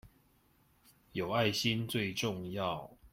[1.11, 2.97] 有愛心最重要